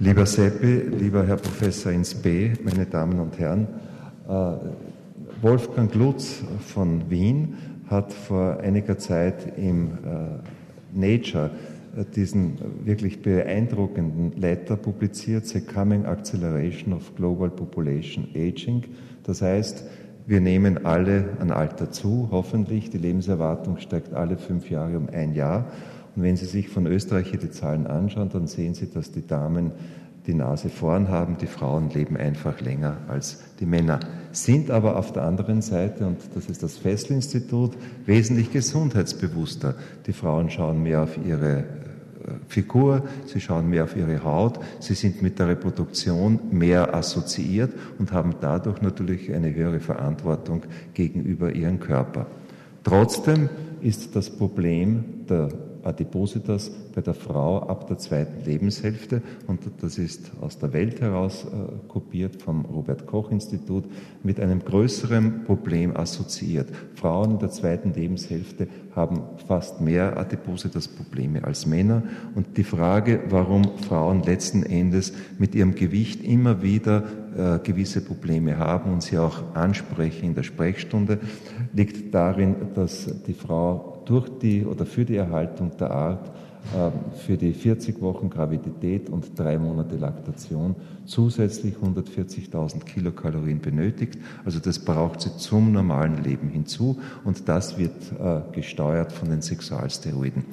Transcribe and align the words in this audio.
Lieber 0.00 0.26
Seppi, 0.26 0.96
lieber 0.96 1.26
Herr 1.26 1.38
Professor 1.38 1.90
ins 1.90 2.14
B, 2.14 2.52
meine 2.62 2.86
Damen 2.86 3.18
und 3.18 3.36
Herren, 3.36 3.66
äh, 4.28 4.52
Wolfgang 5.42 5.92
Lutz 5.92 6.44
von 6.64 7.10
Wien 7.10 7.56
hat 7.88 8.12
vor 8.12 8.60
einiger 8.60 8.96
Zeit 8.98 9.58
im 9.58 9.88
äh, 9.88 10.96
Nature 10.96 11.50
äh, 11.96 12.04
diesen 12.14 12.58
wirklich 12.84 13.22
beeindruckenden 13.22 14.40
Letter 14.40 14.76
publiziert, 14.76 15.46
The 15.46 15.62
Coming 15.62 16.06
Acceleration 16.06 16.92
of 16.92 17.16
Global 17.16 17.50
Population 17.50 18.28
Aging. 18.36 18.84
Das 19.24 19.42
heißt, 19.42 19.84
wir 20.28 20.40
nehmen 20.40 20.86
alle 20.86 21.30
an 21.40 21.50
Alter 21.50 21.90
zu, 21.90 22.28
hoffentlich. 22.30 22.90
Die 22.90 22.98
Lebenserwartung 22.98 23.78
steigt 23.78 24.14
alle 24.14 24.36
fünf 24.36 24.70
Jahre 24.70 24.96
um 24.96 25.08
ein 25.12 25.34
Jahr. 25.34 25.72
Und 26.18 26.24
wenn 26.24 26.36
Sie 26.36 26.46
sich 26.46 26.68
von 26.68 26.88
Österreich 26.88 27.30
hier 27.30 27.38
die 27.38 27.52
Zahlen 27.52 27.86
anschauen, 27.86 28.28
dann 28.28 28.48
sehen 28.48 28.74
Sie, 28.74 28.90
dass 28.90 29.12
die 29.12 29.24
Damen 29.24 29.70
die 30.26 30.34
Nase 30.34 30.68
vorn 30.68 31.10
haben, 31.10 31.38
die 31.38 31.46
Frauen 31.46 31.90
leben 31.90 32.16
einfach 32.16 32.60
länger 32.60 32.96
als 33.06 33.44
die 33.60 33.66
Männer, 33.66 34.00
sind 34.32 34.72
aber 34.72 34.96
auf 34.96 35.12
der 35.12 35.22
anderen 35.22 35.62
Seite, 35.62 36.08
und 36.08 36.18
das 36.34 36.46
ist 36.46 36.64
das 36.64 36.76
Fessel-Institut, 36.76 37.76
wesentlich 38.04 38.50
gesundheitsbewusster. 38.50 39.76
Die 40.08 40.12
Frauen 40.12 40.50
schauen 40.50 40.82
mehr 40.82 41.04
auf 41.04 41.16
ihre 41.24 41.62
Figur, 42.48 43.04
sie 43.26 43.40
schauen 43.40 43.70
mehr 43.70 43.84
auf 43.84 43.96
ihre 43.96 44.24
Haut, 44.24 44.58
sie 44.80 44.94
sind 44.94 45.22
mit 45.22 45.38
der 45.38 45.46
Reproduktion 45.46 46.40
mehr 46.50 46.96
assoziiert 46.96 47.72
und 48.00 48.10
haben 48.10 48.34
dadurch 48.40 48.82
natürlich 48.82 49.32
eine 49.32 49.54
höhere 49.54 49.78
Verantwortung 49.78 50.62
gegenüber 50.94 51.52
ihrem 51.52 51.78
Körper. 51.78 52.26
Trotzdem 52.82 53.48
ist 53.80 54.16
das 54.16 54.30
Problem 54.30 55.04
der 55.28 55.50
Adipositas 55.88 56.70
bei 56.94 57.00
der 57.00 57.14
Frau 57.14 57.60
ab 57.60 57.86
der 57.86 57.98
zweiten 57.98 58.44
Lebenshälfte 58.44 59.22
und 59.46 59.60
das 59.80 59.98
ist 59.98 60.30
aus 60.40 60.58
der 60.58 60.72
Welt 60.72 61.00
heraus 61.00 61.44
äh, 61.44 61.88
kopiert 61.88 62.40
vom 62.42 62.64
Robert 62.64 63.06
Koch 63.06 63.30
Institut 63.30 63.84
mit 64.22 64.40
einem 64.40 64.64
größeren 64.64 65.44
Problem 65.44 65.96
assoziiert. 65.96 66.68
Frauen 66.94 67.32
in 67.32 67.38
der 67.38 67.50
zweiten 67.50 67.92
Lebenshälfte 67.92 68.68
haben 68.94 69.22
fast 69.46 69.80
mehr 69.80 70.16
Adipositas 70.16 70.88
Probleme 70.88 71.44
als 71.44 71.66
Männer 71.66 72.02
und 72.34 72.56
die 72.56 72.64
Frage, 72.64 73.20
warum 73.28 73.78
Frauen 73.78 74.22
letzten 74.22 74.62
Endes 74.62 75.12
mit 75.38 75.54
ihrem 75.54 75.74
Gewicht 75.74 76.22
immer 76.22 76.62
wieder 76.62 77.04
äh, 77.36 77.58
gewisse 77.60 78.00
Probleme 78.00 78.58
haben 78.58 78.92
und 78.92 79.02
sie 79.02 79.18
auch 79.18 79.54
ansprechen 79.54 80.26
in 80.26 80.34
der 80.34 80.42
Sprechstunde, 80.42 81.20
liegt 81.72 82.12
darin, 82.12 82.56
dass 82.74 83.06
die 83.26 83.34
Frau 83.34 83.87
durch 84.08 84.28
die 84.40 84.64
oder 84.64 84.86
für 84.86 85.04
die 85.04 85.16
Erhaltung 85.16 85.76
der 85.78 85.90
Art 85.90 86.30
ähm, 86.76 86.92
für 87.14 87.36
die 87.36 87.52
40 87.52 88.00
Wochen 88.02 88.28
Gravidität 88.28 89.08
und 89.08 89.38
drei 89.38 89.58
Monate 89.58 89.96
Laktation 89.96 90.74
zusätzlich 91.06 91.74
140.000 91.76 92.84
Kilokalorien 92.84 93.60
benötigt. 93.60 94.18
Also 94.44 94.58
das 94.58 94.78
braucht 94.78 95.20
sie 95.20 95.36
zum 95.36 95.72
normalen 95.72 96.22
Leben 96.22 96.48
hinzu 96.48 96.98
und 97.24 97.48
das 97.48 97.78
wird 97.78 97.92
äh, 98.20 98.40
gesteuert 98.52 99.12
von 99.12 99.30
den 99.30 99.40
Sexualsteroiden. 99.40 100.44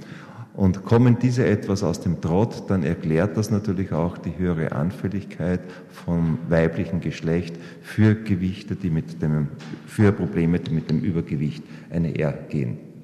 Und 0.55 0.85
kommen 0.85 1.17
diese 1.21 1.45
etwas 1.45 1.83
aus 1.83 1.99
dem 1.99 2.21
Trott, 2.21 2.69
dann 2.69 2.83
erklärt 2.83 3.35
das 3.35 3.51
natürlich 3.51 3.91
auch 3.91 4.17
die 4.17 4.37
höhere 4.37 4.71
Anfälligkeit 4.71 5.59
vom 5.89 6.37
weiblichen 6.47 7.01
Geschlecht 7.01 7.57
für 7.81 8.15
Gewichte, 8.15 8.77
die 8.77 8.89
mit 8.89 9.21
dem, 9.21 9.49
für 9.85 10.13
Probleme, 10.13 10.59
die 10.59 10.71
mit 10.71 10.89
dem 10.89 10.99
Übergewicht 11.01 11.63
einhergehen. 11.89 12.94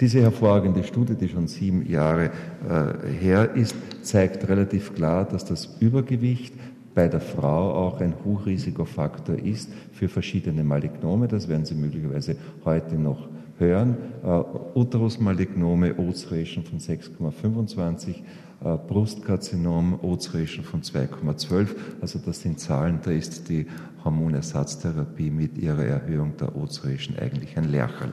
Diese 0.00 0.22
hervorragende 0.22 0.82
Studie, 0.82 1.14
die 1.14 1.28
schon 1.28 1.46
sieben 1.46 1.86
Jahre 1.86 2.30
äh, 2.66 3.06
her 3.20 3.54
ist, 3.54 3.76
zeigt 4.02 4.48
relativ 4.48 4.94
klar, 4.94 5.26
dass 5.26 5.44
das 5.44 5.76
Übergewicht 5.78 6.54
bei 6.94 7.06
der 7.06 7.20
Frau 7.20 7.74
auch 7.74 8.00
ein 8.00 8.14
Hochrisikofaktor 8.24 9.36
ist 9.36 9.70
für 9.92 10.08
verschiedene 10.08 10.64
Malignome. 10.64 11.28
Das 11.28 11.48
werden 11.48 11.66
Sie 11.66 11.74
möglicherweise 11.74 12.36
heute 12.64 12.96
noch 12.96 13.28
hören. 13.58 13.96
Uh, 14.24 14.80
Uterusmalignome, 14.80 15.94
Odds 15.98 16.32
Ratio 16.32 16.62
von 16.62 16.78
6,25, 16.78 18.14
uh, 18.64 18.78
Brustkarzinom, 18.78 20.00
Odds 20.02 20.34
Ratio 20.34 20.62
von 20.62 20.80
2,12. 20.80 21.68
Also 22.00 22.18
das 22.24 22.40
sind 22.40 22.58
Zahlen, 22.58 23.00
da 23.04 23.10
ist 23.10 23.48
die 23.50 23.66
Hormonersatztherapie 24.02 25.30
mit 25.30 25.58
ihrer 25.58 25.84
Erhöhung 25.84 26.36
der 26.38 26.56
Odds 26.56 26.84
Ratio 26.84 27.16
eigentlich 27.20 27.56
ein 27.58 27.70
Lercherl. 27.70 28.12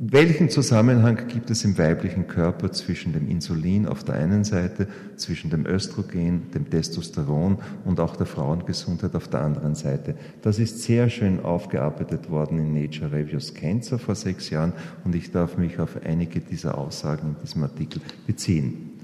Welchen 0.00 0.48
Zusammenhang 0.48 1.26
gibt 1.26 1.50
es 1.50 1.64
im 1.64 1.76
weiblichen 1.76 2.28
Körper 2.28 2.70
zwischen 2.70 3.12
dem 3.12 3.28
Insulin 3.28 3.88
auf 3.88 4.04
der 4.04 4.14
einen 4.14 4.44
Seite, 4.44 4.86
zwischen 5.16 5.50
dem 5.50 5.66
Östrogen, 5.66 6.52
dem 6.54 6.70
Testosteron 6.70 7.58
und 7.84 7.98
auch 7.98 8.14
der 8.14 8.26
Frauengesundheit 8.26 9.16
auf 9.16 9.26
der 9.26 9.40
anderen 9.40 9.74
Seite? 9.74 10.14
Das 10.42 10.60
ist 10.60 10.84
sehr 10.84 11.10
schön 11.10 11.40
aufgearbeitet 11.40 12.30
worden 12.30 12.60
in 12.60 12.80
Nature 12.80 13.10
Reviews 13.10 13.54
Cancer 13.54 13.98
vor 13.98 14.14
sechs 14.14 14.50
Jahren 14.50 14.72
und 15.04 15.16
ich 15.16 15.32
darf 15.32 15.58
mich 15.58 15.80
auf 15.80 16.00
einige 16.04 16.38
dieser 16.38 16.78
Aussagen 16.78 17.30
in 17.30 17.42
diesem 17.42 17.64
Artikel 17.64 18.00
beziehen. 18.24 19.00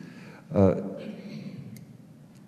Äh, 0.55 0.77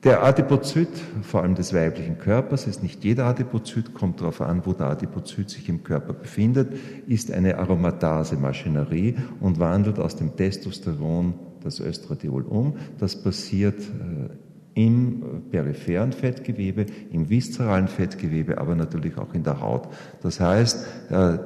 der 0.07 0.23
Adipozyt, 0.23 0.89
vor 1.23 1.43
allem 1.43 1.57
des 1.57 1.75
weiblichen 1.75 2.17
Körpers, 2.19 2.69
ist 2.69 2.81
nicht 2.81 3.03
jeder 3.03 3.27
Adipozyt, 3.27 3.93
kommt 3.93 4.21
darauf 4.21 4.41
an, 4.41 4.63
wo 4.65 4.73
der 4.73 4.87
Adipozyt 4.87 5.51
sich 5.51 5.69
im 5.69 5.83
Körper 5.83 6.13
befindet, 6.13 6.79
ist 7.09 7.33
eine 7.33 7.59
Aromatase-Maschinerie 7.59 9.17
und 9.41 9.59
wandelt 9.59 9.99
aus 9.99 10.15
dem 10.15 10.37
Testosteron 10.37 11.35
das 11.65 11.81
Östradiol 11.81 12.45
um. 12.45 12.77
Das 12.99 13.21
passiert 13.21 13.81
äh, 13.81 14.29
im 14.77 15.43
peripheren 15.51 16.13
Fettgewebe, 16.13 16.85
im 17.11 17.31
viszeralen 17.31 17.89
Fettgewebe, 17.89 18.59
aber 18.59 18.75
natürlich 18.75 19.17
auch 19.17 19.33
in 19.33 19.43
der 19.43 19.63
Haut. 19.63 19.89
Das 20.21 20.39
heißt, 20.39 20.87
äh, 21.09 21.39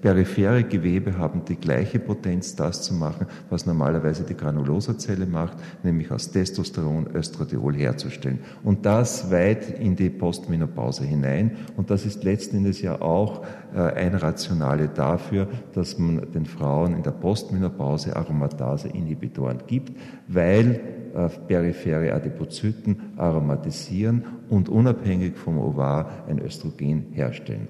periphere 0.00 0.64
Gewebe 0.64 1.18
haben 1.18 1.44
die 1.44 1.56
gleiche 1.56 1.98
Potenz, 1.98 2.56
das 2.56 2.82
zu 2.82 2.94
machen, 2.94 3.26
was 3.50 3.66
normalerweise 3.66 4.24
die 4.24 4.34
Granulosazelle 4.34 5.26
macht, 5.26 5.58
nämlich 5.84 6.10
aus 6.10 6.30
Testosteron 6.30 7.08
Östradiol 7.14 7.76
herzustellen. 7.76 8.38
Und 8.64 8.86
das 8.86 9.30
weit 9.30 9.78
in 9.78 9.94
die 9.94 10.08
Postmenopause 10.08 11.04
hinein. 11.04 11.58
Und 11.76 11.90
das 11.90 12.06
ist 12.06 12.24
letzten 12.24 12.56
Endes 12.56 12.80
ja 12.80 13.02
auch 13.02 13.44
äh, 13.74 13.80
ein 13.80 14.14
Rationale 14.14 14.88
dafür, 14.88 15.46
dass 15.74 15.98
man 15.98 16.32
den 16.32 16.46
Frauen 16.46 16.94
in 16.94 17.02
der 17.02 17.10
Postmenopause 17.10 18.16
Aromatase-Inhibitoren 18.16 19.64
gibt, 19.66 19.92
weil 20.26 20.80
äh, 21.14 21.28
periphere 21.46 22.14
Adipozyten 22.62 22.96
aromatisieren 23.16 24.24
und 24.48 24.68
unabhängig 24.68 25.36
vom 25.36 25.58
Ovar 25.58 26.24
ein 26.28 26.38
Östrogen 26.38 27.06
herstellen. 27.12 27.68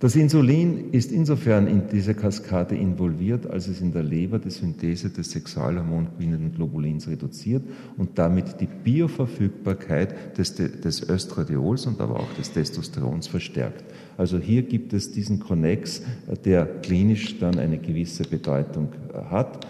Das 0.00 0.16
Insulin 0.16 0.90
ist 0.90 1.12
insofern 1.12 1.68
in 1.68 1.82
diese 1.86 2.14
Kaskade 2.14 2.74
involviert, 2.74 3.46
als 3.46 3.68
es 3.68 3.80
in 3.80 3.92
der 3.92 4.02
Leber 4.02 4.40
die 4.40 4.50
Synthese 4.50 5.10
des 5.10 5.30
sexualhormongewinnenden 5.30 6.56
Globulins 6.56 7.06
reduziert 7.06 7.62
und 7.96 8.18
damit 8.18 8.60
die 8.60 8.66
Bioverfügbarkeit 8.66 10.36
des, 10.36 10.56
des 10.56 11.08
Östradiols 11.08 11.86
und 11.86 12.00
aber 12.00 12.18
auch 12.18 12.32
des 12.36 12.50
Testosterons 12.50 13.28
verstärkt. 13.28 13.84
Also 14.16 14.38
hier 14.38 14.62
gibt 14.62 14.92
es 14.92 15.12
diesen 15.12 15.38
Connex, 15.38 16.02
der 16.44 16.66
klinisch 16.66 17.38
dann 17.38 17.60
eine 17.60 17.78
gewisse 17.78 18.24
Bedeutung 18.24 18.88
hat. 19.30 19.64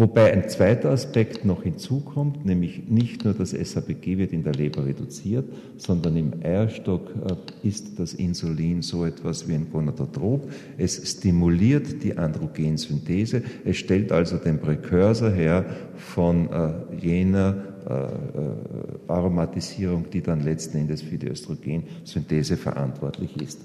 Wobei 0.00 0.32
ein 0.32 0.48
zweiter 0.48 0.92
Aspekt 0.92 1.44
noch 1.44 1.62
hinzukommt, 1.62 2.46
nämlich 2.46 2.88
nicht 2.88 3.26
nur 3.26 3.34
das 3.34 3.50
SABG 3.50 4.16
wird 4.16 4.32
in 4.32 4.42
der 4.42 4.54
Leber 4.54 4.86
reduziert, 4.86 5.44
sondern 5.76 6.16
im 6.16 6.32
Eierstock 6.42 7.10
äh, 7.28 7.68
ist 7.68 8.00
das 8.00 8.14
Insulin 8.14 8.80
so 8.80 9.04
etwas 9.04 9.46
wie 9.46 9.52
ein 9.52 9.66
Gonadotrop. 9.70 10.50
Es 10.78 11.06
stimuliert 11.06 12.02
die 12.02 12.16
Androgensynthese, 12.16 13.42
es 13.66 13.76
stellt 13.76 14.10
also 14.10 14.38
den 14.38 14.58
Präkursor 14.58 15.32
her 15.32 15.66
von 15.98 16.50
äh, 16.50 16.96
jener 16.98 17.56
äh, 17.86 19.12
Aromatisierung, 19.12 20.08
die 20.10 20.22
dann 20.22 20.42
letzten 20.42 20.78
Endes 20.78 21.02
für 21.02 21.18
die 21.18 21.28
Östrogensynthese 21.28 22.56
verantwortlich 22.56 23.36
ist 23.36 23.60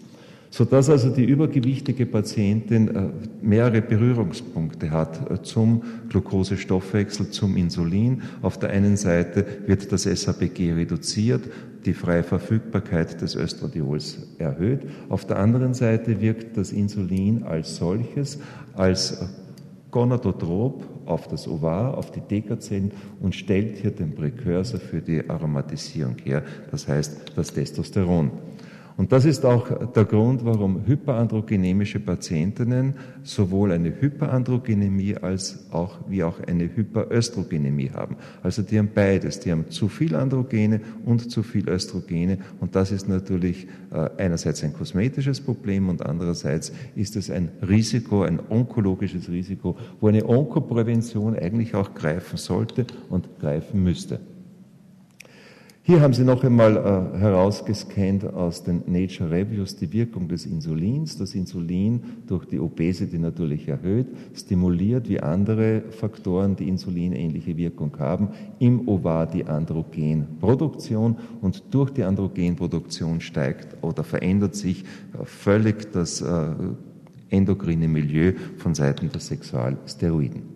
sodass 0.56 0.90
also 0.90 1.10
die 1.10 1.26
übergewichtige 1.26 2.06
Patientin 2.06 2.88
äh, 2.88 3.10
mehrere 3.42 3.82
Berührungspunkte 3.82 4.90
hat 4.90 5.30
äh, 5.30 5.42
zum 5.42 5.84
Glukosestoffwechsel, 6.08 7.30
zum 7.30 7.58
Insulin. 7.58 8.22
Auf 8.42 8.58
der 8.58 8.70
einen 8.70 8.96
Seite 8.96 9.46
wird 9.66 9.92
das 9.92 10.06
SHBG 10.06 10.72
reduziert, 10.72 11.42
die 11.86 11.94
freie 11.94 12.24
Verfügbarkeit 12.24 13.20
des 13.22 13.36
Östradiols 13.36 14.30
erhöht. 14.38 14.88
Auf 15.10 15.28
der 15.28 15.40
anderen 15.40 15.74
Seite 15.74 16.22
wirkt 16.22 16.56
das 16.56 16.72
Insulin 16.72 17.44
als 17.44 17.76
solches, 17.76 18.40
als 18.76 19.28
Gonadotrop 19.92 20.86
auf 21.06 21.28
das 21.28 21.50
Ovar, 21.50 21.98
auf 21.98 22.12
die 22.12 22.22
Dekazellen 22.22 22.92
und 23.20 23.36
stellt 23.36 23.80
hier 23.80 23.92
den 23.92 24.16
Präkursor 24.16 24.80
für 24.80 25.02
die 25.02 25.30
Aromatisierung 25.30 26.16
her, 26.24 26.44
das 26.72 26.88
heißt 26.88 27.34
das 27.36 27.52
Testosteron. 27.52 28.32
Und 28.98 29.12
das 29.12 29.26
ist 29.26 29.44
auch 29.46 29.92
der 29.92 30.06
Grund, 30.06 30.46
warum 30.46 30.86
hyperandrogenemische 30.88 32.00
Patientinnen 32.00 32.94
sowohl 33.24 33.74
eine 33.74 33.90
Hyperandrogenemie 34.00 35.18
als 35.18 35.66
auch 35.72 36.00
wie 36.08 36.24
auch 36.24 36.40
eine 36.40 36.74
Hyperöstrogenemie 36.74 37.92
haben. 37.92 38.16
Also 38.42 38.62
die 38.62 38.80
haben 38.80 38.92
beides. 38.96 39.42
Die 39.42 39.52
haben 39.52 39.70
zu 39.70 39.90
viel 39.90 40.16
Androgene 40.16 40.80
und 41.04 41.30
zu 41.30 41.44
viel 41.44 41.68
Östrogene. 41.68 42.38
Und 42.62 42.76
das 42.78 42.92
ist 42.92 43.10
natürlich 43.10 43.68
äh, 43.92 44.10
einerseits 44.18 44.64
ein 44.64 44.72
kosmetisches 44.72 45.42
Problem 45.42 45.90
und 45.90 46.06
andererseits 46.06 46.72
ist 46.96 47.18
es 47.18 47.30
ein 47.30 47.50
Risiko, 47.68 48.24
ein 48.24 48.40
onkologisches 48.50 49.30
Risiko, 49.30 49.76
wo 50.00 50.08
eine 50.08 50.26
Onkoprävention 50.26 51.36
eigentlich 51.36 51.76
auch 51.76 51.94
greifen 51.94 52.38
sollte 52.38 52.86
und 53.10 53.28
greifen 53.42 53.84
müsste. 53.84 54.22
Hier 55.88 56.02
haben 56.02 56.16
Sie 56.16 56.24
noch 56.24 56.44
einmal 56.44 56.78
äh, 56.78 57.20
herausgescannt 57.20 58.24
aus 58.34 58.64
den 58.64 58.82
Nature 58.88 59.30
Reviews 59.30 59.76
die 59.76 59.94
Wirkung 59.94 60.28
des 60.28 60.48
Insulins. 60.48 61.16
Das 61.16 61.36
Insulin 61.36 62.02
durch 62.26 62.46
die 62.46 62.60
Obesity 62.60 63.20
natürlich 63.20 63.68
erhöht, 63.68 64.08
stimuliert 64.34 65.08
wie 65.08 65.20
andere 65.20 65.84
Faktoren, 65.92 66.56
die 66.56 66.68
insulinähnliche 66.70 67.56
Wirkung 67.56 67.96
haben, 68.00 68.30
im 68.58 68.88
Ovar 68.88 69.28
die 69.28 69.46
Androgenproduktion 69.46 71.18
und 71.42 71.62
durch 71.70 71.92
die 71.92 72.04
Androgenproduktion 72.04 73.22
steigt 73.22 73.78
oder 73.84 74.04
verändert 74.04 74.56
sich 74.56 74.82
äh, 74.82 75.24
völlig 75.24 75.92
das 75.92 76.20
äh, 76.20 76.48
endokrine 77.30 77.88
Milieu 77.88 78.34
von 78.58 78.74
Seiten 78.74 79.12
der 79.12 79.22
Sexualsteroiden. 79.22 80.55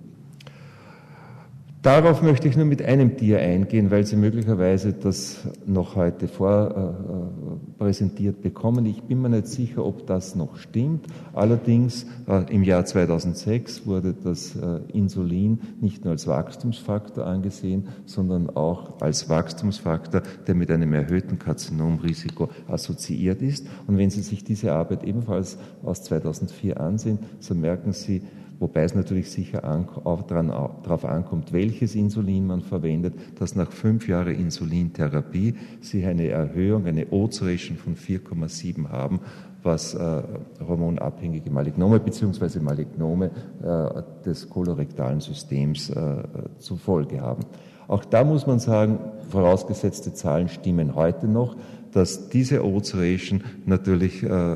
Darauf 1.81 2.21
möchte 2.21 2.49
ich 2.49 2.57
nur 2.57 2.65
mit 2.65 2.81
einem 2.81 3.15
Tier 3.15 3.39
eingehen, 3.39 3.89
weil 3.89 4.05
Sie 4.05 4.17
möglicherweise 4.17 4.91
das 4.91 5.47
noch 5.65 5.95
heute 5.95 6.27
vorpräsentiert 6.27 8.39
äh, 8.39 8.41
bekommen. 8.41 8.85
Ich 8.85 9.03
bin 9.03 9.21
mir 9.21 9.29
nicht 9.29 9.47
sicher, 9.47 9.85
ob 9.85 10.05
das 10.05 10.35
noch 10.35 10.57
stimmt. 10.57 11.07
Allerdings 11.31 12.05
äh, 12.27 12.53
im 12.53 12.63
Jahr 12.63 12.83
2006 12.83 13.87
wurde 13.87 14.13
das 14.13 14.57
äh, 14.57 14.81
Insulin 14.91 15.61
nicht 15.79 16.03
nur 16.03 16.11
als 16.11 16.27
Wachstumsfaktor 16.27 17.25
angesehen, 17.25 17.87
sondern 18.05 18.49
auch 18.49 18.99
als 18.99 19.29
Wachstumsfaktor, 19.29 20.23
der 20.47 20.55
mit 20.55 20.69
einem 20.71 20.91
erhöhten 20.91 21.39
Karzinomrisiko 21.39 22.49
assoziiert 22.67 23.41
ist. 23.41 23.65
Und 23.87 23.97
wenn 23.97 24.09
Sie 24.09 24.19
sich 24.19 24.43
diese 24.43 24.73
Arbeit 24.73 25.05
ebenfalls 25.05 25.57
aus 25.81 26.03
2004 26.03 26.77
ansehen, 26.77 27.19
so 27.39 27.55
merken 27.55 27.93
Sie, 27.93 28.21
wobei 28.59 28.83
es 28.83 28.95
natürlich 28.95 29.31
sicher 29.31 29.61
darauf 29.61 31.06
ankommt, 31.06 31.53
welches 31.53 31.95
Insulin 31.95 32.47
man 32.47 32.61
verwendet, 32.61 33.13
dass 33.39 33.56
nach 33.56 33.71
fünf 33.71 34.07
Jahren 34.07 34.35
Insulintherapie 34.35 35.56
Sie 35.81 36.06
eine 36.06 36.27
Erhöhung, 36.27 36.85
eine 36.85 37.11
Ozeration 37.11 37.77
von 37.77 37.95
4,7 37.95 38.89
haben, 38.89 39.21
was 39.63 39.94
äh, 39.94 40.23
hormonabhängige 40.65 41.50
Malignome 41.51 42.00
bzw. 42.00 42.59
Malignome 42.59 43.31
äh, 43.61 44.23
des 44.25 44.50
kolorektalen 44.50 45.19
Systems 45.19 45.89
äh, 45.89 46.23
zur 46.57 46.77
Folge 46.77 47.21
haben. 47.21 47.44
Auch 47.88 48.06
da 48.06 48.23
muss 48.23 48.45
man 48.45 48.59
sagen, 48.59 49.00
vorausgesetzte 49.29 50.13
Zahlen 50.13 50.47
stimmen 50.47 50.95
heute 50.95 51.27
noch 51.27 51.56
dass 51.91 52.30
diese 52.30 52.63
Ozeration 52.63 53.44
natürlich 53.65 54.24
äh, 54.24 54.56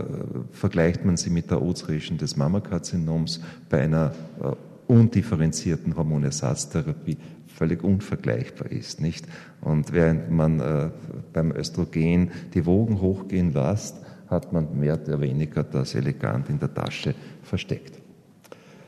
vergleicht 0.51 1.06
man 1.06 1.18
sie 1.18 1.30
mit 1.30 1.50
der 1.51 1.62
Ozeration 1.62 2.18
des 2.18 2.38
Mammakarzinoms 2.38 3.41
bei 3.69 3.81
einer 3.81 4.13
äh, 4.41 4.91
undifferenzierten 4.91 5.95
Hormonersatztherapie 5.95 7.18
völlig 7.47 7.83
unvergleichbar 7.83 8.71
ist, 8.71 9.00
nicht? 9.01 9.25
Und 9.62 9.94
während 9.94 10.31
man 10.31 10.59
äh, 10.59 10.89
beim 11.31 11.51
Östrogen 11.51 12.31
die 12.53 12.65
Wogen 12.65 13.00
hochgehen 13.00 13.53
lässt, 13.53 13.97
hat 14.27 14.51
man 14.51 14.79
mehr 14.79 15.00
oder 15.01 15.21
weniger 15.21 15.63
das 15.63 15.95
elegant 15.95 16.50
in 16.50 16.59
der 16.59 16.74
Tasche 16.74 17.13
versteckt. 17.44 18.02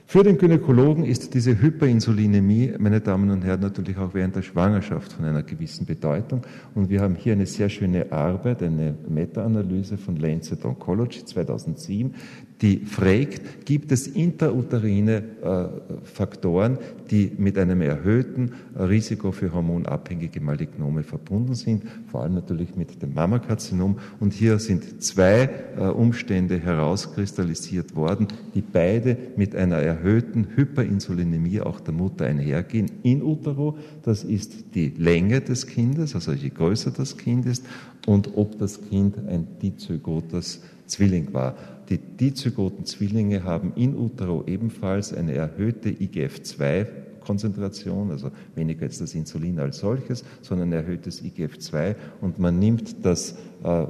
Für 0.07 0.23
den 0.23 0.37
Gynäkologen 0.37 1.03
ist 1.03 1.33
diese 1.33 1.59
Hyperinsulinämie, 1.59 2.75
meine 2.77 3.01
Damen 3.01 3.31
und 3.31 3.43
Herren, 3.43 3.61
natürlich 3.61 3.97
auch 3.97 4.13
während 4.13 4.35
der 4.35 4.43
Schwangerschaft 4.43 5.13
von 5.13 5.25
einer 5.25 5.41
gewissen 5.41 5.87
Bedeutung. 5.87 6.41
Und 6.75 6.89
wir 6.89 7.01
haben 7.01 7.15
hier 7.15 7.33
eine 7.33 7.47
sehr 7.47 7.69
schöne 7.69 8.11
Arbeit, 8.11 8.61
eine 8.61 8.95
Meta-Analyse 9.09 9.97
von 9.97 10.15
Lancet 10.17 10.63
Oncology 10.63 11.25
2007, 11.25 12.13
die 12.61 12.85
fragt, 12.85 13.65
gibt 13.65 13.91
es 13.91 14.07
intrauterine 14.07 15.23
äh, 15.43 16.05
Faktoren, 16.05 16.77
die 17.11 17.31
mit 17.37 17.57
einem 17.57 17.81
erhöhten 17.81 18.53
Risiko 18.77 19.31
für 19.33 19.53
hormonabhängige 19.53 20.39
Malignome 20.39 21.03
verbunden 21.03 21.53
sind, 21.55 21.83
vor 22.09 22.23
allem 22.23 22.35
natürlich 22.35 22.75
mit 22.75 23.01
dem 23.01 23.13
Mammakarzinom. 23.13 23.97
Und 24.21 24.33
hier 24.33 24.59
sind 24.59 25.03
zwei 25.03 25.49
äh, 25.77 25.81
Umstände 25.81 26.57
herauskristallisiert 26.57 27.95
worden, 27.95 28.27
die 28.53 28.61
beide 28.61 29.17
mit 29.35 29.53
einer 29.53 29.81
erhöhten 29.95 30.47
Hyperinsulinämie 30.56 31.62
auch 31.62 31.80
der 31.80 31.94
Mutter 31.94 32.25
einhergehen 32.25 32.92
in 33.03 33.21
utero. 33.21 33.77
Das 34.03 34.24
ist 34.24 34.75
die 34.75 34.89
Länge 34.89 35.42
des 35.42 35.68
Kindes, 35.68 36.15
also 36.15 36.33
je 36.33 36.50
größer 36.50 36.92
das 36.92 37.18
Kind 37.18 37.45
ist, 37.45 37.65
und 38.06 38.36
ob 38.36 38.57
das 38.57 38.81
Kind 38.89 39.18
ein 39.27 39.47
dizygotes 39.62 40.62
Zwilling 40.86 41.33
war. 41.33 41.56
Die 41.89 41.97
dizygoten 41.97 42.86
Zwillinge 42.86 43.44
haben 43.44 43.74
in 43.75 43.95
utero 43.95 44.44
ebenfalls 44.47 45.13
eine 45.13 45.33
erhöhte 45.33 45.89
IGF-2 45.89 46.88
Konzentration, 47.21 48.12
also 48.12 48.31
weniger 48.53 48.83
jetzt 48.83 49.01
das 49.01 49.15
Insulin 49.15 49.59
als 49.59 49.80
solches, 49.80 50.24
sondern 50.41 50.69
ein 50.69 50.74
erhöhtes 50.74 51.24
IGF-2 51.24 51.95
und 52.21 52.38
man 52.38 52.59
nimmt 52.59 53.03
das 53.03 53.36
äh, 53.63 53.88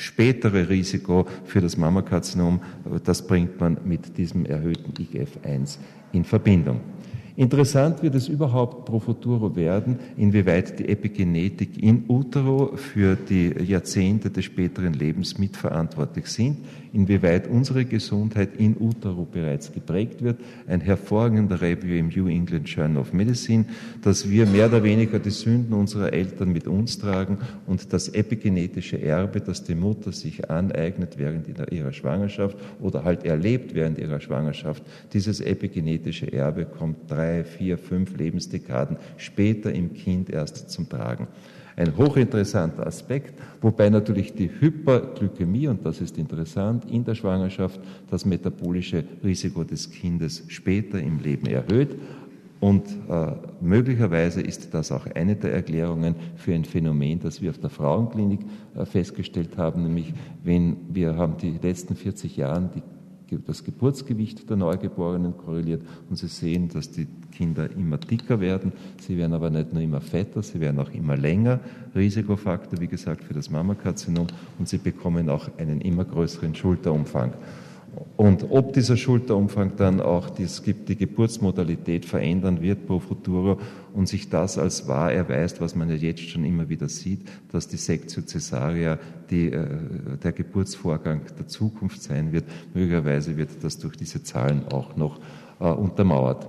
spätere 0.00 0.68
Risiko 0.68 1.26
für 1.44 1.60
das 1.60 1.76
Mammakarzinom, 1.76 2.60
das 3.04 3.26
bringt 3.26 3.60
man 3.60 3.78
mit 3.84 4.16
diesem 4.16 4.46
erhöhten 4.46 4.94
IGF-1 4.94 5.78
in 6.12 6.24
Verbindung. 6.24 6.80
Interessant 7.36 8.02
wird 8.02 8.14
es 8.14 8.28
überhaupt 8.28 8.84
pro 8.84 8.98
futuro 8.98 9.54
werden, 9.56 9.98
inwieweit 10.16 10.78
die 10.78 10.88
Epigenetik 10.88 11.82
in 11.82 12.04
utero 12.08 12.76
für 12.76 13.16
die 13.16 13.54
Jahrzehnte 13.64 14.30
des 14.30 14.44
späteren 14.44 14.94
Lebens 14.94 15.38
mitverantwortlich 15.38 16.26
sind 16.26 16.58
inwieweit 16.92 17.48
unsere 17.48 17.84
Gesundheit 17.84 18.56
in 18.56 18.76
utero 18.78 19.24
bereits 19.24 19.72
geprägt 19.72 20.22
wird. 20.22 20.40
Ein 20.66 20.80
hervorragender 20.80 21.60
Review 21.60 21.96
im 21.96 22.08
New 22.08 22.28
England 22.28 22.68
Journal 22.68 22.98
of 22.98 23.12
Medicine, 23.12 23.66
dass 24.02 24.28
wir 24.28 24.46
mehr 24.46 24.66
oder 24.66 24.82
weniger 24.82 25.18
die 25.18 25.30
Sünden 25.30 25.74
unserer 25.74 26.12
Eltern 26.12 26.50
mit 26.50 26.66
uns 26.66 26.98
tragen 26.98 27.38
und 27.66 27.92
das 27.92 28.08
epigenetische 28.08 29.00
Erbe, 29.00 29.40
das 29.40 29.64
die 29.64 29.74
Mutter 29.74 30.12
sich 30.12 30.50
aneignet 30.50 31.18
während 31.18 31.46
ihrer 31.70 31.92
Schwangerschaft 31.92 32.56
oder 32.80 33.04
halt 33.04 33.24
erlebt 33.24 33.74
während 33.74 33.98
ihrer 33.98 34.20
Schwangerschaft, 34.20 34.82
dieses 35.12 35.40
epigenetische 35.40 36.32
Erbe 36.32 36.64
kommt 36.64 37.08
drei, 37.20 37.44
vier, 37.44 37.76
fünf 37.76 38.16
Lebensdekaden 38.16 38.96
später 39.16 39.72
im 39.72 39.92
Kind 39.92 40.30
erst 40.30 40.70
zum 40.70 40.88
Tragen 40.88 41.28
ein 41.76 41.96
hochinteressanter 41.96 42.86
Aspekt, 42.86 43.34
wobei 43.60 43.88
natürlich 43.88 44.34
die 44.34 44.50
Hyperglykämie, 44.60 45.68
und 45.68 45.84
das 45.86 46.00
ist 46.00 46.18
interessant, 46.18 46.84
in 46.90 47.04
der 47.04 47.14
Schwangerschaft 47.14 47.80
das 48.10 48.26
metabolische 48.26 49.04
Risiko 49.24 49.64
des 49.64 49.90
Kindes 49.90 50.44
später 50.48 51.00
im 51.00 51.20
Leben 51.20 51.46
erhöht. 51.46 51.96
Und 52.58 52.84
äh, 53.08 53.32
möglicherweise 53.62 54.42
ist 54.42 54.74
das 54.74 54.92
auch 54.92 55.06
eine 55.14 55.36
der 55.36 55.54
Erklärungen 55.54 56.14
für 56.36 56.52
ein 56.52 56.66
Phänomen, 56.66 57.18
das 57.18 57.40
wir 57.40 57.48
auf 57.48 57.58
der 57.58 57.70
Frauenklinik 57.70 58.40
äh, 58.76 58.84
festgestellt 58.84 59.56
haben, 59.56 59.84
nämlich 59.84 60.12
wenn 60.44 60.76
wir 60.90 61.16
haben 61.16 61.38
die 61.38 61.58
letzten 61.62 61.96
40 61.96 62.36
Jahre 62.36 62.68
die 62.74 62.82
das 63.38 63.64
Geburtsgewicht 63.64 64.48
der 64.48 64.56
Neugeborenen 64.56 65.36
korreliert 65.36 65.82
und 66.08 66.16
Sie 66.16 66.26
sehen, 66.26 66.68
dass 66.68 66.90
die 66.90 67.06
Kinder 67.30 67.70
immer 67.70 67.96
dicker 67.96 68.40
werden. 68.40 68.72
Sie 69.00 69.16
werden 69.16 69.32
aber 69.32 69.50
nicht 69.50 69.72
nur 69.72 69.82
immer 69.82 70.00
fetter, 70.00 70.42
sie 70.42 70.60
werden 70.60 70.78
auch 70.78 70.90
immer 70.90 71.16
länger. 71.16 71.60
Risikofaktor, 71.94 72.80
wie 72.80 72.86
gesagt, 72.86 73.24
für 73.24 73.34
das 73.34 73.50
Mammakarzinom 73.50 74.26
und 74.58 74.68
sie 74.68 74.78
bekommen 74.78 75.30
auch 75.30 75.48
einen 75.58 75.80
immer 75.80 76.04
größeren 76.04 76.54
Schulterumfang. 76.54 77.32
Und 78.16 78.46
ob 78.50 78.74
dieser 78.74 78.96
Schulterumfang 78.96 79.76
dann 79.76 80.00
auch 80.00 80.28
die, 80.30 80.46
die 80.46 80.96
Geburtsmodalität 80.96 82.04
verändern 82.04 82.60
wird 82.60 82.86
pro 82.86 82.98
futuro 82.98 83.58
und 83.94 84.08
sich 84.08 84.28
das 84.28 84.58
als 84.58 84.86
wahr 84.86 85.12
erweist, 85.12 85.60
was 85.60 85.74
man 85.74 85.88
ja 85.88 85.96
jetzt 85.96 86.28
schon 86.28 86.44
immer 86.44 86.68
wieder 86.68 86.88
sieht, 86.88 87.20
dass 87.50 87.66
die 87.66 87.78
Sektio 87.78 88.22
Caesaria 88.22 88.98
die, 89.30 89.50
äh, 89.50 89.66
der 90.22 90.32
Geburtsvorgang 90.32 91.22
der 91.38 91.48
Zukunft 91.48 92.02
sein 92.02 92.32
wird, 92.32 92.44
möglicherweise 92.74 93.36
wird 93.36 93.50
das 93.62 93.78
durch 93.78 93.96
diese 93.96 94.22
Zahlen 94.22 94.66
auch 94.68 94.96
noch 94.96 95.18
äh, 95.58 95.64
untermauert. 95.64 96.46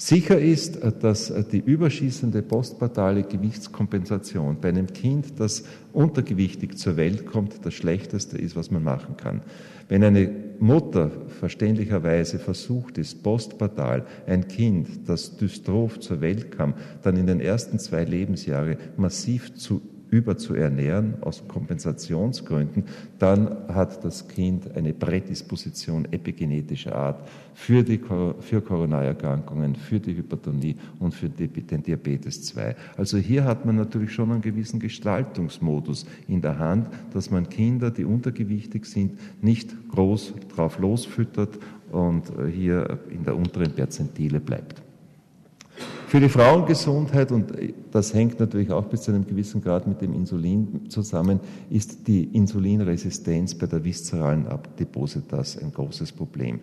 Sicher 0.00 0.38
ist, 0.38 0.76
äh, 0.76 0.92
dass 0.98 1.28
äh, 1.28 1.44
die 1.44 1.58
überschießende 1.58 2.40
postpartale 2.40 3.22
Gewichtskompensation 3.22 4.56
bei 4.58 4.70
einem 4.70 4.86
Kind, 4.86 5.38
das 5.38 5.64
untergewichtig 5.92 6.78
zur 6.78 6.96
Welt 6.96 7.26
kommt, 7.26 7.66
das 7.66 7.74
Schlechteste 7.74 8.38
ist, 8.38 8.56
was 8.56 8.70
man 8.70 8.82
machen 8.82 9.18
kann. 9.18 9.42
Wenn 9.90 10.04
eine 10.04 10.30
Mutter 10.60 11.10
verständlicherweise 11.40 12.38
versucht 12.38 12.96
ist, 12.96 13.24
postpartal 13.24 14.06
ein 14.24 14.46
Kind, 14.46 15.08
das 15.08 15.36
dystroph 15.36 15.98
zur 15.98 16.20
Welt 16.20 16.52
kam, 16.52 16.74
dann 17.02 17.16
in 17.16 17.26
den 17.26 17.40
ersten 17.40 17.80
zwei 17.80 18.04
Lebensjahren 18.04 18.76
massiv 18.96 19.52
zu 19.54 19.82
überzuernähren 20.10 21.14
aus 21.22 21.46
Kompensationsgründen, 21.46 22.84
dann 23.18 23.56
hat 23.68 24.04
das 24.04 24.28
Kind 24.28 24.74
eine 24.76 24.92
Prädisposition 24.92 26.06
epigenetischer 26.10 26.94
Art 26.94 27.28
für, 27.54 27.82
die, 27.82 28.00
für 28.40 28.60
Koronarerkrankungen, 28.60 29.76
für 29.76 30.00
die 30.00 30.16
Hypertonie 30.16 30.76
und 30.98 31.14
für 31.14 31.28
den 31.28 31.82
Diabetes 31.82 32.42
2. 32.44 32.76
Also 32.96 33.18
hier 33.18 33.44
hat 33.44 33.64
man 33.64 33.76
natürlich 33.76 34.12
schon 34.12 34.32
einen 34.32 34.42
gewissen 34.42 34.80
Gestaltungsmodus 34.80 36.06
in 36.26 36.40
der 36.40 36.58
Hand, 36.58 36.88
dass 37.12 37.30
man 37.30 37.48
Kinder, 37.48 37.90
die 37.90 38.04
untergewichtig 38.04 38.86
sind, 38.86 39.18
nicht 39.42 39.74
groß 39.90 40.34
drauf 40.54 40.78
losfüttert 40.78 41.58
und 41.92 42.24
hier 42.52 42.98
in 43.10 43.24
der 43.24 43.36
unteren 43.36 43.72
Perzentile 43.72 44.40
bleibt. 44.40 44.82
Für 46.10 46.18
die 46.18 46.28
Frauengesundheit, 46.28 47.30
und 47.30 47.52
das 47.92 48.12
hängt 48.12 48.40
natürlich 48.40 48.72
auch 48.72 48.86
bis 48.86 49.02
zu 49.02 49.12
einem 49.12 49.24
gewissen 49.24 49.62
Grad 49.62 49.86
mit 49.86 50.02
dem 50.02 50.12
Insulin 50.12 50.90
zusammen, 50.90 51.38
ist 51.70 52.08
die 52.08 52.24
Insulinresistenz 52.24 53.54
bei 53.54 53.66
der 53.66 53.84
viszeralen 53.84 54.48
Adipositas 54.48 55.56
ein 55.56 55.72
großes 55.72 56.10
Problem. 56.10 56.58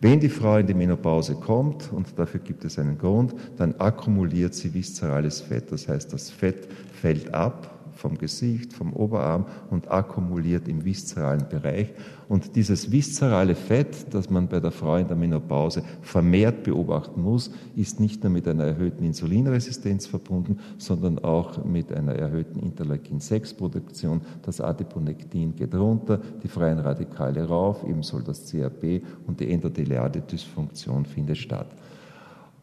Wenn 0.00 0.20
die 0.20 0.28
Frau 0.28 0.58
in 0.58 0.68
die 0.68 0.74
Menopause 0.74 1.34
kommt, 1.34 1.92
und 1.92 2.16
dafür 2.16 2.38
gibt 2.38 2.64
es 2.64 2.78
einen 2.78 2.96
Grund, 2.96 3.34
dann 3.56 3.74
akkumuliert 3.80 4.54
sie 4.54 4.72
viszerales 4.72 5.40
Fett. 5.40 5.72
Das 5.72 5.88
heißt, 5.88 6.12
das 6.12 6.30
Fett 6.30 6.68
fällt 6.92 7.34
ab 7.34 7.73
vom 7.94 8.18
Gesicht, 8.18 8.72
vom 8.72 8.92
Oberarm 8.92 9.46
und 9.70 9.90
akkumuliert 9.90 10.68
im 10.68 10.84
viszeralen 10.84 11.48
Bereich. 11.48 11.92
Und 12.28 12.56
dieses 12.56 12.90
viszerale 12.90 13.54
Fett, 13.54 14.12
das 14.14 14.30
man 14.30 14.48
bei 14.48 14.60
der 14.60 14.70
Frau 14.70 14.96
in 14.96 15.08
der 15.08 15.16
Menopause 15.16 15.82
vermehrt 16.02 16.64
beobachten 16.64 17.20
muss, 17.22 17.50
ist 17.76 18.00
nicht 18.00 18.22
nur 18.22 18.32
mit 18.32 18.48
einer 18.48 18.64
erhöhten 18.64 19.04
Insulinresistenz 19.04 20.06
verbunden, 20.06 20.58
sondern 20.78 21.18
auch 21.18 21.64
mit 21.64 21.92
einer 21.92 22.14
erhöhten 22.14 22.60
Interleukin-6-Produktion. 22.60 24.22
Das 24.42 24.60
Adiponektin 24.60 25.54
geht 25.54 25.74
runter, 25.74 26.20
die 26.42 26.48
freien 26.48 26.78
Radikale 26.78 27.46
rauf, 27.46 27.84
ebenso 27.86 28.20
das 28.20 28.50
CRP 28.50 29.02
und 29.26 29.40
die 29.40 29.50
endotheliale 29.50 30.20
Dysfunktion 30.20 31.04
findet 31.04 31.36
statt. 31.36 31.68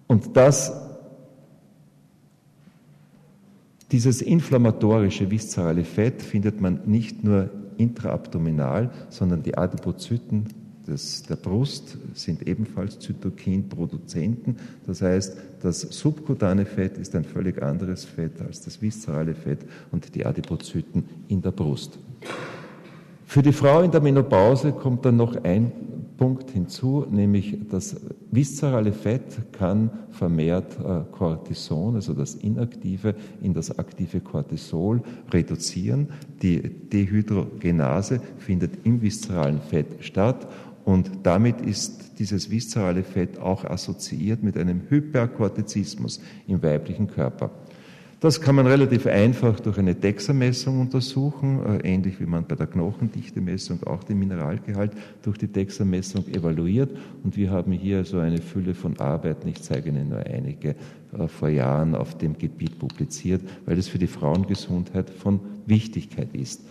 Und 0.07 0.35
das 0.35 0.90
dieses 3.91 4.21
inflammatorische 4.21 5.29
viszerale 5.29 5.83
Fett 5.83 6.21
findet 6.21 6.61
man 6.61 6.81
nicht 6.85 7.23
nur 7.23 7.49
intraabdominal, 7.77 8.91
sondern 9.09 9.43
die 9.43 9.57
Adipozyten 9.57 10.45
des, 10.87 11.23
der 11.23 11.35
Brust 11.35 11.97
sind 12.13 12.47
ebenfalls 12.47 12.99
Zytokinproduzenten. 12.99 14.57
Das 14.87 15.01
heißt, 15.01 15.37
das 15.61 15.81
subkutane 15.81 16.65
Fett 16.65 16.97
ist 16.97 17.15
ein 17.15 17.23
völlig 17.23 17.61
anderes 17.61 18.05
Fett 18.05 18.41
als 18.41 18.61
das 18.61 18.81
viszerale 18.81 19.35
Fett 19.35 19.59
und 19.91 20.15
die 20.15 20.25
Adipozyten 20.25 21.03
in 21.27 21.41
der 21.41 21.51
Brust. 21.51 21.99
Für 23.31 23.41
die 23.41 23.53
Frau 23.53 23.79
in 23.79 23.91
der 23.91 24.01
Menopause 24.01 24.73
kommt 24.73 25.05
dann 25.05 25.15
noch 25.15 25.41
ein 25.45 25.71
Punkt 26.17 26.51
hinzu, 26.51 27.05
nämlich 27.09 27.57
das 27.69 27.95
viszerale 28.29 28.91
Fett 28.91 29.53
kann 29.53 29.89
vermehrt 30.09 30.77
äh, 30.77 31.09
Cortison, 31.13 31.95
also 31.95 32.11
das 32.11 32.35
Inaktive, 32.35 33.15
in 33.41 33.53
das 33.53 33.79
aktive 33.79 34.19
Cortisol 34.19 35.01
reduzieren. 35.31 36.09
Die 36.41 36.59
Dehydrogenase 36.61 38.19
findet 38.37 38.85
im 38.85 39.01
viszeralen 39.01 39.61
Fett 39.61 40.03
statt 40.03 40.49
und 40.83 41.09
damit 41.23 41.61
ist 41.61 42.19
dieses 42.19 42.51
viszerale 42.51 43.03
Fett 43.03 43.39
auch 43.39 43.63
assoziiert 43.63 44.43
mit 44.43 44.57
einem 44.57 44.81
Hyperkortizismus 44.89 46.19
im 46.47 46.61
weiblichen 46.61 47.07
Körper. 47.07 47.51
Das 48.21 48.39
kann 48.39 48.53
man 48.53 48.67
relativ 48.67 49.07
einfach 49.07 49.59
durch 49.59 49.79
eine 49.79 49.95
DEXA-Messung 49.95 50.79
untersuchen, 50.79 51.65
äh, 51.65 51.91
ähnlich 51.91 52.19
wie 52.19 52.27
man 52.27 52.45
bei 52.45 52.53
der 52.53 52.67
Knochendichte-Messung 52.67 53.81
auch 53.87 54.03
den 54.03 54.19
Mineralgehalt 54.19 54.91
durch 55.23 55.39
die 55.39 55.47
DEXA-Messung 55.47 56.27
evaluiert. 56.27 56.95
Und 57.23 57.35
wir 57.35 57.49
haben 57.49 57.71
hier 57.71 58.05
so 58.05 58.19
eine 58.19 58.37
Fülle 58.37 58.75
von 58.75 58.99
Arbeiten, 58.99 59.47
ich 59.47 59.63
zeige 59.63 59.89
Ihnen 59.89 60.09
nur 60.09 60.19
einige, 60.19 60.75
äh, 61.17 61.27
vor 61.27 61.49
Jahren 61.49 61.95
auf 61.95 62.15
dem 62.15 62.37
Gebiet 62.37 62.77
publiziert, 62.77 63.41
weil 63.65 63.79
es 63.79 63.87
für 63.87 63.97
die 63.97 64.05
Frauengesundheit 64.05 65.09
von 65.09 65.39
Wichtigkeit 65.65 66.29
ist. 66.33 66.61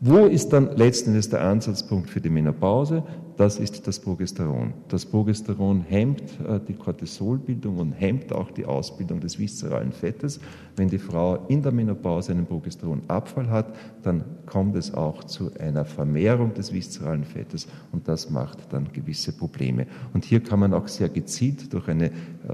Wo 0.00 0.26
ist 0.26 0.52
dann 0.52 0.76
letzten 0.76 1.10
Endes 1.10 1.28
der 1.28 1.42
Ansatzpunkt 1.42 2.10
für 2.10 2.20
die 2.20 2.30
Menopause? 2.30 3.02
Das 3.36 3.58
ist 3.58 3.86
das 3.88 3.98
Progesteron. 3.98 4.74
Das 4.88 5.04
Progesteron 5.04 5.80
hemmt 5.80 6.22
äh, 6.46 6.60
die 6.68 6.74
Cortisolbildung 6.74 7.78
und 7.78 7.92
hemmt 7.92 8.32
auch 8.32 8.52
die 8.52 8.64
Ausbildung 8.64 9.18
des 9.18 9.38
viszeralen 9.38 9.90
Fettes. 9.90 10.38
Wenn 10.76 10.88
die 10.88 10.98
Frau 10.98 11.44
in 11.48 11.60
der 11.60 11.72
Menopause 11.72 12.30
einen 12.30 12.46
Progesteronabfall 12.46 13.50
hat, 13.50 13.74
dann 14.02 14.24
kommt 14.46 14.76
es 14.76 14.94
auch 14.94 15.24
zu 15.24 15.50
einer 15.58 15.84
Vermehrung 15.84 16.54
des 16.54 16.72
viszeralen 16.72 17.24
Fettes 17.24 17.66
und 17.90 18.06
das 18.06 18.30
macht 18.30 18.72
dann 18.72 18.92
gewisse 18.92 19.32
Probleme. 19.32 19.86
Und 20.12 20.24
hier 20.24 20.40
kann 20.40 20.60
man 20.60 20.72
auch 20.72 20.86
sehr 20.86 21.08
gezielt 21.08 21.72
durch 21.72 21.88
eine 21.88 22.06
äh, 22.06 22.12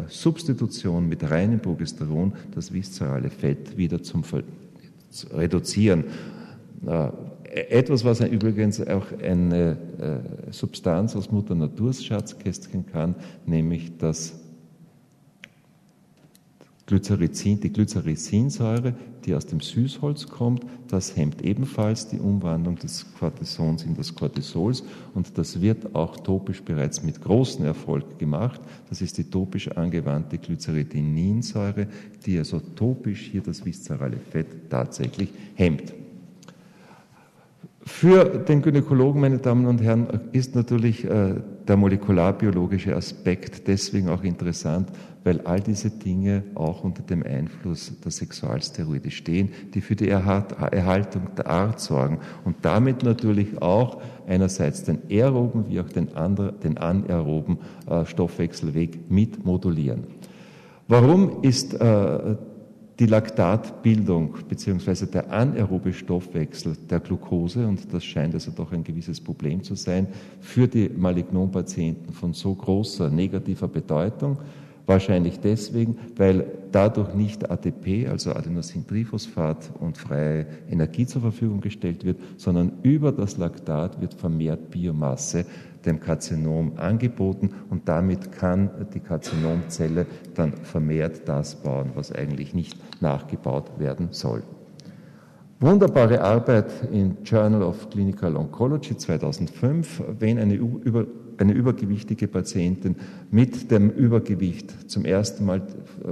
Substitution 0.08 1.06
mit 1.06 1.30
reinem 1.30 1.60
Progesteron 1.60 2.32
das 2.54 2.72
viszerale 2.72 3.28
Fett 3.28 3.76
wieder 3.76 4.02
zum 4.02 4.25
reduzieren. 5.34 6.04
Äh, 6.87 7.10
etwas, 7.50 8.04
was 8.04 8.21
übrigens 8.21 8.80
auch 8.87 9.07
eine 9.23 9.76
äh, 9.99 10.52
Substanz 10.52 11.16
aus 11.16 11.30
Mutter 11.30 11.54
Naturs 11.54 12.04
Schatzkästchen 12.04 12.87
kann, 12.87 13.14
nämlich 13.47 13.97
das 13.99 14.35
Glycerizin, 16.87 17.61
die 17.61 17.73
Glycericinsäure, 17.73 18.95
die 19.25 19.35
aus 19.35 19.47
dem 19.47 19.61
Süßholz 19.61 20.26
kommt, 20.26 20.64
das 20.88 21.16
hemmt 21.16 21.40
ebenfalls 21.42 22.09
die 22.09 22.19
Umwandlung 22.19 22.76
des 22.76 23.07
Cortisons 23.16 23.85
in 23.85 23.95
das 23.95 24.12
Cortisols 24.12 24.83
und 25.14 25.38
das 25.38 25.61
wird 25.61 25.95
auch 25.95 26.16
topisch 26.16 26.62
bereits 26.62 27.04
mit 27.04 27.21
großem 27.21 27.64
Erfolg 27.64 28.19
gemacht. 28.19 28.61
Das 28.88 29.02
ist 29.02 29.19
die 29.19 29.30
topisch 29.30 29.69
angewandte 29.69 30.38
Glyceridininsäure, 30.38 31.87
die 32.26 32.38
also 32.38 32.59
topisch 32.59 33.28
hier 33.30 33.42
das 33.42 33.64
viszerale 33.64 34.16
Fett 34.16 34.69
tatsächlich 34.69 35.28
hemmt. 35.54 35.95
Für 37.92 38.25
den 38.25 38.62
Gynäkologen, 38.62 39.20
meine 39.20 39.38
Damen 39.38 39.66
und 39.66 39.82
Herren, 39.82 40.06
ist 40.32 40.54
natürlich 40.54 41.04
äh, 41.04 41.35
der 41.68 41.76
molekularbiologische 41.76 42.97
Aspekt 42.97 43.68
deswegen 43.68 44.09
auch 44.09 44.23
interessant, 44.23 44.88
weil 45.23 45.42
all 45.42 45.61
diese 45.61 45.90
Dinge 45.90 46.44
auch 46.54 46.82
unter 46.82 47.02
dem 47.02 47.23
Einfluss 47.23 47.92
der 48.02 48.11
Sexualsteroide 48.11 49.11
stehen, 49.11 49.50
die 49.75 49.82
für 49.82 49.97
die 49.97 50.09
Erhaltung 50.09 51.35
der 51.37 51.49
Art 51.49 51.80
sorgen 51.80 52.20
und 52.47 52.56
damit 52.62 53.02
natürlich 53.02 53.61
auch 53.61 54.00
einerseits 54.26 54.85
den 54.85 55.00
aeroben 55.11 55.66
wie 55.68 55.78
auch 55.80 55.88
den, 55.90 56.16
anderen, 56.16 56.59
den 56.61 56.78
anaeroben 56.78 57.59
äh, 57.87 58.06
Stoffwechselweg 58.06 59.11
mit 59.11 59.44
modulieren. 59.44 60.04
Warum 60.88 61.42
ist 61.42 61.75
äh, 61.75 62.37
die 63.00 63.07
Laktatbildung 63.07 64.35
bzw. 64.47 65.07
der 65.07 65.33
anaerobe 65.33 65.90
Stoffwechsel 65.90 66.76
der 66.90 67.00
Glucose, 67.00 67.66
und 67.66 67.92
das 67.92 68.04
scheint 68.04 68.35
also 68.35 68.52
doch 68.54 68.73
ein 68.73 68.85
gewisses 68.85 69.19
Problem 69.19 69.62
zu 69.62 69.75
sein, 69.75 70.07
für 70.40 70.69
die 70.69 70.90
Malignompatienten 70.90 72.12
von 72.12 72.35
so 72.35 72.54
großer 72.54 73.09
negativer 73.09 73.69
Bedeutung. 73.69 74.37
Wahrscheinlich 74.85 75.40
deswegen, 75.40 75.97
weil 76.16 76.45
dadurch 76.73 77.14
nicht 77.14 77.50
ATP, 77.50 78.09
also 78.09 78.35
Adenosintriphosphat 78.35 79.71
und 79.80 79.97
freie 79.97 80.47
Energie 80.71 81.07
zur 81.07 81.23
Verfügung 81.23 81.61
gestellt 81.61 82.04
wird, 82.04 82.19
sondern 82.37 82.73
über 82.83 83.12
das 83.12 83.38
Laktat 83.38 84.00
wird 84.00 84.12
vermehrt 84.12 84.71
Biomasse 84.71 85.47
dem 85.84 86.00
Karzinom 86.00 86.72
angeboten 86.76 87.50
und 87.70 87.88
damit 87.88 88.32
kann 88.32 88.70
die 88.94 89.00
Karzinomzelle 89.00 90.06
dann 90.34 90.52
vermehrt 90.52 91.28
das 91.28 91.56
bauen, 91.56 91.90
was 91.94 92.12
eigentlich 92.12 92.54
nicht 92.54 92.78
nachgebaut 93.00 93.78
werden 93.78 94.08
soll. 94.10 94.42
Wunderbare 95.62 96.22
Arbeit 96.22 96.72
im 96.90 97.18
Journal 97.22 97.62
of 97.62 97.90
Clinical 97.90 98.34
Oncology 98.34 98.96
2005, 98.96 100.02
wenn 100.18 100.38
eine, 100.38 100.54
über, 100.54 101.06
eine 101.40 101.52
übergewichtige 101.52 102.28
Patientin 102.28 102.97
mit 103.30 103.70
dem 103.70 103.90
Übergewicht 103.90 104.90
zum 104.90 105.04
ersten 105.04 105.47
Mal 105.47 105.62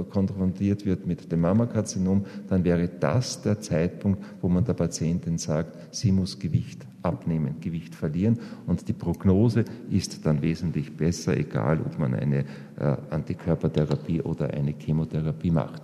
konfrontiert 0.09 0.85
wird 0.85 1.05
mit 1.05 1.31
dem 1.31 1.41
Mammakarzinom, 1.41 2.25
dann 2.49 2.63
wäre 2.63 2.89
das 2.99 3.41
der 3.41 3.59
Zeitpunkt, 3.59 4.23
wo 4.41 4.49
man 4.49 4.65
der 4.65 4.73
Patientin 4.73 5.37
sagt, 5.37 5.95
sie 5.95 6.11
muss 6.11 6.39
Gewicht 6.39 6.85
abnehmen, 7.03 7.55
Gewicht 7.61 7.95
verlieren 7.95 8.39
und 8.65 8.87
die 8.87 8.93
Prognose 8.93 9.65
ist 9.89 10.25
dann 10.25 10.41
wesentlich 10.41 10.97
besser, 10.97 11.37
egal 11.37 11.79
ob 11.85 11.99
man 11.99 12.13
eine 12.15 12.39
äh, 12.39 12.97
Antikörpertherapie 13.09 14.21
oder 14.21 14.49
eine 14.49 14.73
Chemotherapie 14.77 15.51
macht. 15.51 15.83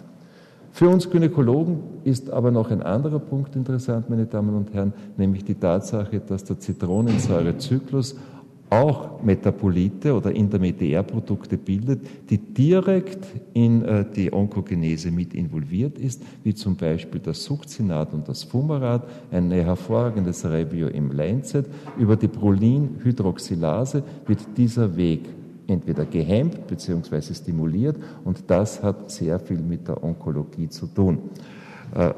Für 0.76 0.90
uns 0.90 1.10
Gynäkologen 1.10 1.80
ist 2.04 2.30
aber 2.30 2.52
noch 2.52 2.70
ein 2.70 2.84
anderer 2.84 3.20
Punkt 3.20 3.56
interessant, 3.56 4.10
meine 4.10 4.26
Damen 4.26 4.56
und 4.56 4.74
Herren, 4.74 4.92
nämlich 5.16 5.46
die 5.46 5.56
Tatsache, 5.56 6.20
dass 6.20 6.44
der 6.44 6.60
Zitronensäurezyklus 6.60 8.18
auch 8.76 9.24
Metabolite 9.24 10.14
oder 10.14 10.32
Intermediärprodukte 10.32 11.58
bildet, 11.58 12.02
die 12.30 12.38
direkt 12.38 13.26
in 13.54 13.84
äh, 13.84 14.06
die 14.16 14.32
Onkogenese 14.32 15.12
mit 15.12 15.34
involviert 15.34 15.98
ist, 15.98 16.22
wie 16.44 16.54
zum 16.54 16.76
Beispiel 16.76 17.22
das 17.22 17.44
Succinat 17.44 18.14
und 18.14 18.28
das 18.28 18.44
Fumarat, 18.44 19.08
ein 19.32 19.52
hervorragendes 19.52 20.46
Review 20.46 20.88
im 20.88 21.12
Lancet. 21.12 21.66
Über 21.98 22.16
die 22.16 22.28
Prolinhydroxylase 22.28 24.04
wird 24.26 24.40
dieser 24.58 24.96
Weg 24.96 25.22
entweder 25.68 26.06
gehemmt 26.06 26.68
bzw. 26.68 27.34
stimuliert 27.34 27.98
und 28.24 28.44
das 28.48 28.84
hat 28.84 29.10
sehr 29.10 29.40
viel 29.40 29.60
mit 29.60 29.88
der 29.88 30.04
Onkologie 30.04 30.70
zu 30.70 30.88
tun. 30.88 31.20
Äh, 31.96 32.14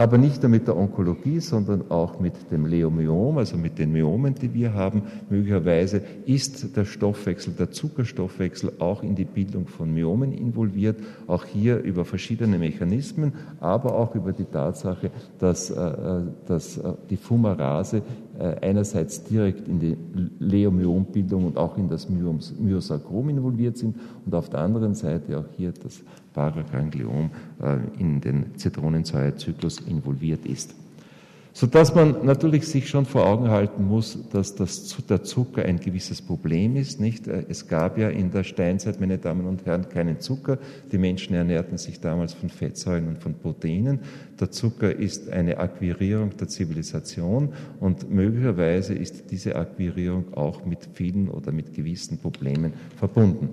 aber 0.00 0.16
nicht 0.16 0.42
nur 0.42 0.48
mit 0.48 0.66
der 0.66 0.78
Onkologie, 0.78 1.40
sondern 1.40 1.90
auch 1.90 2.20
mit 2.20 2.50
dem 2.50 2.64
Leomyom, 2.64 3.36
also 3.36 3.58
mit 3.58 3.78
den 3.78 3.92
Myomen, 3.92 4.34
die 4.34 4.54
wir 4.54 4.72
haben. 4.72 5.02
Möglicherweise 5.28 6.00
ist 6.24 6.74
der 6.74 6.86
Stoffwechsel, 6.86 7.52
der 7.52 7.70
Zuckerstoffwechsel 7.70 8.72
auch 8.78 9.02
in 9.02 9.14
die 9.14 9.26
Bildung 9.26 9.66
von 9.66 9.92
Myomen 9.92 10.32
involviert, 10.32 10.96
auch 11.26 11.44
hier 11.44 11.80
über 11.80 12.06
verschiedene 12.06 12.56
Mechanismen, 12.56 13.34
aber 13.60 13.94
auch 13.94 14.14
über 14.14 14.32
die 14.32 14.46
Tatsache, 14.46 15.10
dass, 15.38 15.68
äh, 15.68 15.74
äh, 15.78 16.22
dass 16.46 16.78
äh, 16.78 16.94
die 17.10 17.18
Fumarase 17.18 18.00
einerseits 18.60 19.24
direkt 19.24 19.68
in 19.68 19.80
die 19.80 19.96
Leomyombildung 20.38 21.46
und 21.46 21.56
auch 21.56 21.76
in 21.76 21.88
das 21.88 22.08
Myosarkom 22.08 23.28
involviert 23.28 23.76
sind 23.76 23.96
und 24.24 24.34
auf 24.34 24.48
der 24.48 24.60
anderen 24.60 24.94
Seite 24.94 25.38
auch 25.38 25.44
hier 25.56 25.72
das 25.72 26.00
Paragangliom 26.32 27.30
in 27.98 28.20
den 28.20 28.56
Zitronensäurezyklus 28.56 29.80
involviert 29.80 30.46
ist. 30.46 30.74
Sodass 31.52 31.94
man 31.94 32.24
natürlich 32.24 32.66
sich 32.68 32.88
schon 32.88 33.06
vor 33.06 33.26
Augen 33.26 33.50
halten 33.50 33.84
muss, 33.84 34.18
dass 34.32 34.54
das, 34.54 34.96
der 35.08 35.24
Zucker 35.24 35.64
ein 35.64 35.80
gewisses 35.80 36.22
Problem 36.22 36.76
ist. 36.76 37.00
Nicht? 37.00 37.26
Es 37.26 37.66
gab 37.66 37.98
ja 37.98 38.08
in 38.08 38.30
der 38.30 38.44
Steinzeit, 38.44 39.00
meine 39.00 39.18
Damen 39.18 39.46
und 39.46 39.66
Herren, 39.66 39.88
keinen 39.88 40.20
Zucker. 40.20 40.58
Die 40.92 40.98
Menschen 40.98 41.34
ernährten 41.34 41.76
sich 41.76 42.00
damals 42.00 42.34
von 42.34 42.50
Fettsäuren 42.50 43.08
und 43.08 43.18
von 43.18 43.34
Proteinen. 43.34 44.00
Der 44.38 44.50
Zucker 44.50 44.94
ist 44.94 45.28
eine 45.30 45.58
Akquirierung 45.58 46.36
der 46.36 46.48
Zivilisation 46.48 47.52
und 47.80 48.10
möglicherweise 48.10 48.94
ist 48.94 49.30
diese 49.30 49.56
Akquirierung 49.56 50.32
auch 50.34 50.64
mit 50.64 50.88
vielen 50.94 51.28
oder 51.28 51.50
mit 51.50 51.74
gewissen 51.74 52.18
Problemen 52.18 52.72
verbunden. 52.96 53.48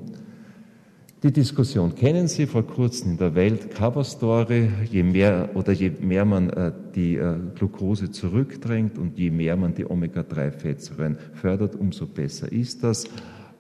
Die 1.24 1.32
Diskussion 1.32 1.96
kennen 1.96 2.28
Sie 2.28 2.46
vor 2.46 2.62
kurzem 2.62 3.14
in 3.14 3.18
der 3.18 3.34
Welt 3.34 3.74
Cover 3.74 4.04
Story. 4.04 4.70
Je 4.92 5.02
mehr 5.02 5.50
oder 5.56 5.72
je 5.72 5.90
mehr 6.00 6.26
man 6.26 6.52
äh, 6.52 6.72
die 6.94 7.16
äh, 7.16 7.38
Glucose 7.56 8.12
zurückdrängt 8.12 9.00
und 9.00 9.18
je 9.18 9.32
mehr 9.32 9.58
man 9.58 9.74
die 9.74 9.90
Omega-3-Fettsäuren 9.90 11.18
fördert, 11.34 11.76
umso 11.76 12.06
besser 12.06 12.52
ist 12.52 12.84
das. 12.84 13.06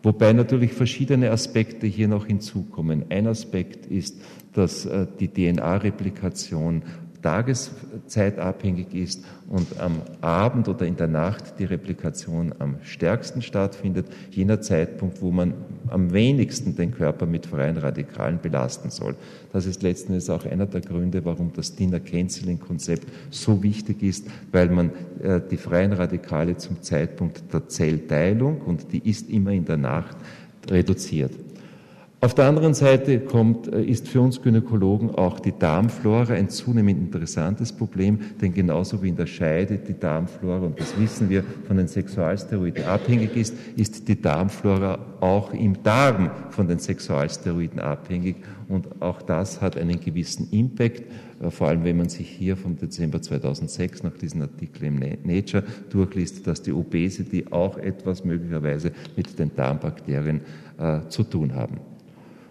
Wobei 0.03 0.33
natürlich 0.33 0.73
verschiedene 0.73 1.31
Aspekte 1.31 1.87
hier 1.87 2.07
noch 2.07 2.27
hinzukommen. 2.27 3.05
Ein 3.09 3.25
Aspekt 3.25 3.87
ist, 3.87 4.21
dass 4.53 4.85
äh, 4.85 5.07
die 5.19 5.27
DNA-Replikation 5.27 6.83
tageszeitabhängig 7.27 8.93
ist 8.93 9.25
und 9.49 9.81
am 9.81 10.01
Abend 10.21 10.69
oder 10.69 10.85
in 10.85 10.95
der 10.95 11.09
Nacht 11.09 11.59
die 11.59 11.65
Replikation 11.65 12.53
am 12.59 12.77
stärksten 12.83 13.41
stattfindet, 13.41 14.07
jener 14.31 14.61
Zeitpunkt, 14.61 15.21
wo 15.21 15.31
man 15.31 15.53
am 15.89 16.13
wenigsten 16.13 16.77
den 16.77 16.91
Körper 16.91 17.25
mit 17.25 17.45
freien 17.45 17.75
Radikalen 17.75 18.39
belasten 18.39 18.91
soll. 18.91 19.15
Das 19.51 19.65
ist 19.65 19.83
letzten 19.83 20.13
Endes 20.13 20.29
auch 20.29 20.45
einer 20.45 20.67
der 20.67 20.79
Gründe, 20.79 21.25
warum 21.25 21.51
das 21.53 21.75
Dinner-Canceling-Konzept 21.75 23.07
so 23.29 23.61
wichtig 23.61 24.03
ist, 24.03 24.27
weil 24.53 24.69
man 24.69 24.91
äh, 25.21 25.41
die 25.51 25.57
freien 25.57 25.91
Radikale 25.91 26.55
zum 26.55 26.81
Zeitpunkt 26.81 27.41
der 27.51 27.67
Zellteilung, 27.67 28.61
und 28.61 28.93
die 28.93 29.09
ist 29.09 29.29
immer 29.29 29.51
in 29.51 29.65
der 29.65 29.77
Nacht, 29.77 30.15
reduziert. 30.69 31.31
Auf 32.19 32.33
der 32.33 32.45
anderen 32.45 32.73
Seite 32.73 33.19
kommt, 33.19 33.71
äh, 33.71 33.83
ist 33.83 34.07
für 34.07 34.21
uns 34.21 34.41
Gynäkologen 34.41 35.11
auch 35.13 35.39
die 35.39 35.53
Darmflora 35.57 36.33
ein 36.33 36.49
zunehmend 36.49 36.99
interessantes 36.99 37.71
Problem, 37.71 38.19
denn 38.41 38.55
genauso 38.55 39.03
wie 39.03 39.09
in 39.09 39.15
der 39.15 39.27
Scheide 39.27 39.77
die 39.77 39.99
Darmflora, 39.99 40.65
und 40.65 40.79
das 40.79 40.99
wissen 40.99 41.29
wir, 41.29 41.43
von 41.67 41.77
den 41.77 41.87
Sexualsteroiden 41.87 42.85
abhängig 42.85 43.37
ist, 43.37 43.53
ist 43.75 44.07
die 44.07 44.19
Darmflora 44.19 44.97
auch 45.19 45.53
im 45.53 45.83
Darm 45.83 46.31
von 46.49 46.67
den 46.67 46.79
Sexualsteroiden 46.79 47.79
abhängig. 47.79 48.37
Und 48.67 48.99
auch 48.99 49.21
das 49.21 49.61
hat 49.61 49.77
einen 49.77 49.99
gewissen 49.99 50.49
Impact, 50.49 51.03
äh, 51.39 51.51
vor 51.51 51.67
allem 51.67 51.83
wenn 51.83 51.97
man 51.97 52.09
sich 52.09 52.27
hier 52.27 52.57
vom 52.57 52.77
Dezember 52.77 53.21
2006 53.21 54.01
nach 54.01 54.17
diesem 54.17 54.41
Artikel 54.41 54.85
im 54.85 54.99
Nature 55.23 55.63
durchliest, 55.91 56.47
dass 56.47 56.63
die 56.63 56.73
Obesity 56.73 57.45
auch 57.51 57.77
etwas 57.77 58.25
möglicherweise 58.25 58.91
mit 59.15 59.37
den 59.37 59.55
Darmbakterien 59.55 60.41
äh, 60.79 61.01
zu 61.09 61.21
tun 61.21 61.53
haben. 61.53 61.77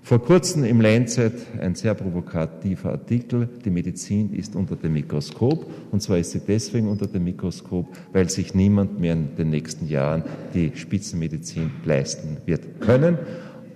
Vor 0.07 0.23
kurzem 0.23 0.63
im 0.63 0.81
Lancet 0.81 1.33
ein 1.61 1.75
sehr 1.75 1.93
provokativer 1.95 2.93
Artikel, 2.93 3.49
die 3.65 3.71
Medizin 3.71 4.33
ist 4.33 4.55
unter 4.55 4.77
dem 4.77 4.93
Mikroskop. 4.93 5.67
Und 5.91 6.01
zwar 6.01 6.19
ist 6.19 6.31
sie 6.31 6.39
deswegen 6.39 6.87
unter 6.87 7.09
dem 7.09 7.25
Mikroskop, 7.25 7.89
weil 8.13 8.31
sich 8.31 8.55
niemand 8.55 9.01
mehr 9.01 9.15
in 9.15 9.35
den 9.35 9.51
nächsten 9.51 9.89
Jahren 9.89 10.23
die 10.55 10.71
Spitzenmedizin 10.77 11.73
leisten 11.85 12.37
wird 12.47 12.81
können. 12.81 13.19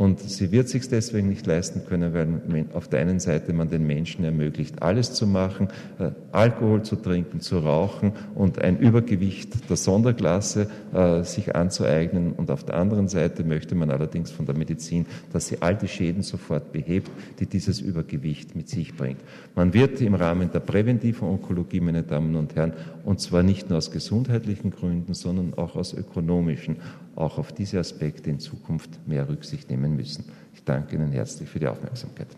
Und 0.01 0.21
sie 0.21 0.51
wird 0.51 0.67
sich 0.71 0.89
deswegen 0.89 1.29
nicht 1.29 1.45
leisten 1.45 1.83
können, 1.87 2.15
weil 2.15 2.65
auf 2.73 2.89
der 2.89 3.01
einen 3.01 3.21
Seite 3.21 3.53
man 3.53 3.69
den 3.69 3.87
Menschen 3.87 4.25
ermöglicht, 4.25 4.83
alles 4.83 5.13
zu 5.13 5.27
machen, 5.27 5.69
äh, 5.99 6.13
Alkohol 6.33 6.83
zu 6.85 6.97
trinken, 6.97 7.41
zu 7.41 7.59
rauchen 7.59 8.13
und 8.35 8.63
ein 8.63 8.79
Übergewicht 8.79 9.69
der 9.69 9.77
Sonderklasse 9.77 10.69
äh, 10.95 11.23
sich 11.23 11.55
anzueignen. 11.55 12.33
Und 12.33 12.51
auf 12.51 12.65
der 12.65 12.77
anderen 12.77 13.09
Seite 13.09 13.45
möchte 13.45 13.75
man 13.75 13.91
allerdings 13.91 14.31
von 14.31 14.47
der 14.47 14.57
Medizin, 14.57 15.05
dass 15.35 15.49
sie 15.49 15.61
all 15.61 15.77
die 15.77 15.89
Schäden 15.89 16.23
sofort 16.23 16.73
behebt, 16.73 17.11
die 17.39 17.45
dieses 17.45 17.83
Übergewicht 17.83 18.57
mit 18.57 18.71
sich 18.71 18.97
bringt. 18.97 19.21
Man 19.55 19.75
wird 19.75 20.01
im 20.01 20.15
Rahmen 20.15 20.51
der 20.51 20.61
präventiven 20.61 21.29
Onkologie, 21.29 21.81
meine 21.81 22.05
Damen 22.05 22.37
und 22.37 22.57
Herren, 22.57 22.73
und 23.05 23.21
zwar 23.21 23.43
nicht 23.43 23.69
nur 23.69 23.77
aus 23.77 23.91
gesundheitlichen 23.91 24.71
Gründen, 24.71 25.13
sondern 25.13 25.53
auch 25.59 25.77
aus 25.77 25.93
ökonomischen 25.93 26.77
auch 27.21 27.39
auf 27.39 27.53
diese 27.53 27.79
Aspekte 27.79 28.31
in 28.31 28.41
Zukunft 28.41 29.07
mehr 29.07 29.29
Rücksicht 29.29 29.71
nehmen 29.71 29.95
müssen. 29.95 30.25
Ich 30.55 30.65
danke 30.65 30.97
Ihnen 30.97 31.13
herzlich 31.13 31.49
für 31.49 31.61
die 31.61 31.69
Aufmerksamkeit. 31.69 32.29